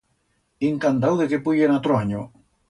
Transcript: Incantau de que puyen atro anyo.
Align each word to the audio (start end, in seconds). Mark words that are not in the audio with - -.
Incantau 0.69 1.19
de 1.19 1.27
que 1.35 1.41
puyen 1.45 1.75
atro 1.77 2.01
anyo. 2.01 2.25